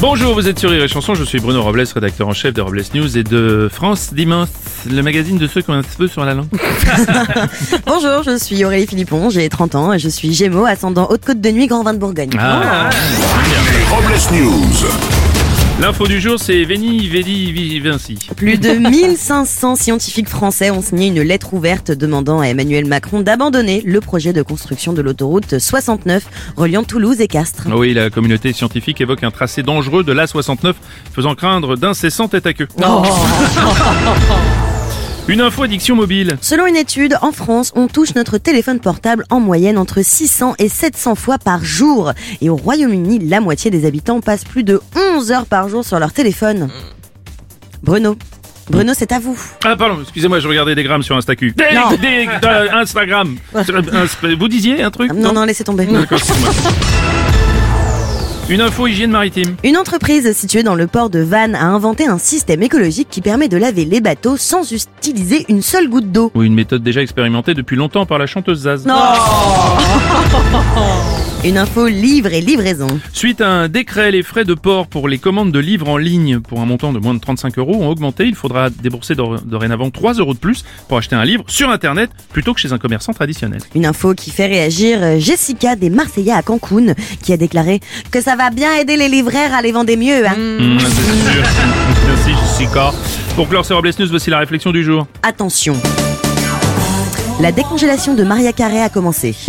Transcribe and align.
Bonjour, 0.00 0.32
vous 0.32 0.48
êtes 0.48 0.58
sur 0.58 0.70
Rire 0.70 0.82
et 0.82 0.88
Chanson, 0.88 1.14
je 1.14 1.24
suis 1.24 1.40
Bruno 1.40 1.62
Robles, 1.62 1.84
rédacteur 1.94 2.26
en 2.26 2.32
chef 2.32 2.54
de 2.54 2.62
Robles 2.62 2.82
News 2.94 3.18
et 3.18 3.22
de 3.22 3.68
France 3.70 4.14
Dimanche, 4.14 4.48
le 4.90 5.02
magazine 5.02 5.36
de 5.36 5.46
ceux 5.46 5.60
qui 5.60 5.68
ont 5.68 5.74
un 5.74 5.82
cheveu 5.82 6.08
sur 6.08 6.24
la 6.24 6.32
langue. 6.32 6.48
Bonjour, 7.86 8.22
je 8.24 8.38
suis 8.38 8.64
Aurélie 8.64 8.86
Philippon, 8.86 9.28
j'ai 9.28 9.46
30 9.50 9.74
ans 9.74 9.92
et 9.92 9.98
je 9.98 10.08
suis 10.08 10.32
Gémeaux, 10.32 10.64
ascendant 10.64 11.06
Haute-Côte 11.10 11.42
de 11.42 11.50
Nuit, 11.50 11.66
Grand 11.66 11.82
Vin 11.82 11.92
de 11.92 11.98
Bourgogne. 11.98 12.30
Ah, 12.38 12.88
Les 13.74 13.84
Robles 13.94 14.42
News. 14.42 15.19
L'info 15.80 16.06
du 16.06 16.20
jour, 16.20 16.38
c'est 16.38 16.62
Veni, 16.64 17.08
Vedi, 17.08 17.52
Vi- 17.52 17.80
Vinci. 17.80 18.18
Plus 18.36 18.58
de 18.58 18.68
1500 18.90 19.76
scientifiques 19.76 20.28
français 20.28 20.70
ont 20.70 20.82
signé 20.82 21.06
une 21.08 21.22
lettre 21.22 21.54
ouverte 21.54 21.90
demandant 21.90 22.40
à 22.40 22.48
Emmanuel 22.48 22.84
Macron 22.84 23.20
d'abandonner 23.20 23.82
le 23.86 24.00
projet 24.00 24.34
de 24.34 24.42
construction 24.42 24.92
de 24.92 25.00
l'autoroute 25.00 25.58
69 25.58 26.24
reliant 26.56 26.84
Toulouse 26.84 27.20
et 27.22 27.28
Castres. 27.28 27.66
Oui, 27.74 27.94
la 27.94 28.10
communauté 28.10 28.52
scientifique 28.52 29.00
évoque 29.00 29.24
un 29.24 29.30
tracé 29.30 29.62
dangereux 29.62 30.04
de 30.04 30.12
l'A69, 30.12 30.74
faisant 31.14 31.34
craindre 31.34 31.76
d'incessants 31.76 32.28
tête 32.28 32.46
à 32.46 32.52
queue. 32.52 32.68
Une 35.30 35.40
info 35.40 35.62
addiction 35.62 35.94
mobile. 35.94 36.36
Selon 36.40 36.66
une 36.66 36.74
étude, 36.74 37.16
en 37.22 37.30
France, 37.30 37.70
on 37.76 37.86
touche 37.86 38.16
notre 38.16 38.36
téléphone 38.38 38.80
portable 38.80 39.24
en 39.30 39.38
moyenne 39.38 39.78
entre 39.78 40.02
600 40.02 40.56
et 40.58 40.68
700 40.68 41.14
fois 41.14 41.38
par 41.38 41.62
jour. 41.64 42.12
Et 42.40 42.50
au 42.50 42.56
Royaume-Uni, 42.56 43.20
la 43.20 43.40
moitié 43.40 43.70
des 43.70 43.86
habitants 43.86 44.20
passent 44.20 44.42
plus 44.44 44.64
de 44.64 44.80
11 45.14 45.30
heures 45.30 45.46
par 45.46 45.68
jour 45.68 45.84
sur 45.84 46.00
leur 46.00 46.12
téléphone. 46.12 46.68
Bruno. 47.84 48.16
Bruno, 48.70 48.92
c'est 48.96 49.12
à 49.12 49.20
vous. 49.20 49.38
Ah 49.64 49.76
pardon, 49.76 49.98
excusez-moi, 50.02 50.40
je 50.40 50.48
regardais 50.48 50.74
des 50.74 50.82
grammes 50.82 51.02
sur 51.04 51.16
Instacu. 51.16 51.52
Des, 51.56 51.64
Non. 51.74 51.90
des- 51.96 52.28
euh, 52.44 52.66
Instagram. 52.72 53.36
Inst- 53.54 54.36
Vous 54.36 54.48
disiez 54.48 54.82
un 54.82 54.90
truc 54.90 55.12
Non, 55.12 55.32
non, 55.32 55.44
laissez 55.44 55.62
tomber. 55.64 55.86
Une 58.50 58.62
info 58.62 58.88
hygiène 58.88 59.12
maritime. 59.12 59.54
Une 59.62 59.76
entreprise 59.76 60.32
située 60.32 60.64
dans 60.64 60.74
le 60.74 60.88
port 60.88 61.08
de 61.08 61.20
Vannes 61.20 61.54
a 61.54 61.66
inventé 61.66 62.08
un 62.08 62.18
système 62.18 62.64
écologique 62.64 63.06
qui 63.08 63.20
permet 63.20 63.46
de 63.46 63.56
laver 63.56 63.84
les 63.84 64.00
bateaux 64.00 64.36
sans 64.36 64.72
utiliser 64.72 65.46
une 65.48 65.62
seule 65.62 65.88
goutte 65.88 66.10
d'eau. 66.10 66.32
Ou 66.34 66.42
une 66.42 66.54
méthode 66.54 66.82
déjà 66.82 67.00
expérimentée 67.00 67.54
depuis 67.54 67.76
longtemps 67.76 68.06
par 68.06 68.18
la 68.18 68.26
chanteuse 68.26 68.62
Zaz. 68.62 68.86
Une 71.42 71.56
info 71.56 71.86
livre 71.88 72.34
et 72.34 72.42
livraison. 72.42 72.86
Suite 73.14 73.40
à 73.40 73.48
un 73.48 73.68
décret, 73.68 74.10
les 74.10 74.22
frais 74.22 74.44
de 74.44 74.52
port 74.52 74.86
pour 74.88 75.08
les 75.08 75.16
commandes 75.16 75.52
de 75.52 75.58
livres 75.58 75.88
en 75.88 75.96
ligne 75.96 76.38
pour 76.38 76.60
un 76.60 76.66
montant 76.66 76.92
de 76.92 76.98
moins 76.98 77.14
de 77.14 77.18
35 77.18 77.56
euros 77.56 77.76
ont 77.76 77.88
augmenté. 77.88 78.26
Il 78.26 78.34
faudra 78.34 78.68
débourser 78.68 79.14
dor- 79.14 79.40
dorénavant 79.40 79.88
3 79.90 80.14
euros 80.14 80.34
de 80.34 80.38
plus 80.38 80.64
pour 80.86 80.98
acheter 80.98 81.16
un 81.16 81.24
livre 81.24 81.42
sur 81.46 81.70
Internet 81.70 82.10
plutôt 82.30 82.52
que 82.52 82.60
chez 82.60 82.74
un 82.74 82.78
commerçant 82.78 83.14
traditionnel. 83.14 83.60
Une 83.74 83.86
info 83.86 84.12
qui 84.12 84.30
fait 84.30 84.46
réagir 84.48 84.98
euh, 85.02 85.18
Jessica 85.18 85.76
des 85.76 85.88
Marseillais 85.88 86.32
à 86.32 86.42
Cancun 86.42 86.92
qui 87.22 87.32
a 87.32 87.38
déclaré 87.38 87.80
que 88.10 88.20
ça 88.20 88.36
va 88.36 88.50
bien 88.50 88.74
aider 88.76 88.98
les 88.98 89.08
livraires 89.08 89.54
à 89.54 89.62
les 89.62 89.72
vendre 89.72 89.96
mieux. 89.96 90.26
Hein. 90.26 90.36
Mmh, 90.36 90.78
c'est 90.80 91.32
sûr. 91.32 91.42
Merci 92.06 92.30
Jessica. 92.44 92.92
Pour 93.34 93.48
clore 93.48 93.64
ce 93.64 93.72
Robles 93.72 93.92
News, 93.98 94.08
voici 94.10 94.28
la 94.28 94.40
réflexion 94.40 94.72
du 94.72 94.84
jour. 94.84 95.06
Attention. 95.22 95.74
La 97.40 97.52
décongélation 97.52 98.14
de 98.14 98.22
Maria 98.24 98.52
Carré 98.52 98.82
a 98.82 98.88
commencé. 98.88 99.34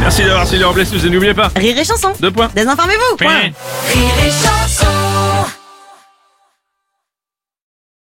Merci 0.00 0.22
d'avoir 0.24 0.46
suivi 0.46 0.58
les 0.60 0.64
Robles 0.66 0.82
News 0.92 1.06
et 1.06 1.10
n'oubliez 1.10 1.34
pas, 1.34 1.50
Rire 1.56 1.78
et 1.78 1.84
chanson. 1.84 2.08
deux 2.20 2.30
points. 2.32 2.50
Désinformez-vous. 2.54 3.16
point. 3.16 3.26
Point. 3.26 3.50
Rire 3.92 4.10
et 4.26 4.30
chanson 4.30 4.86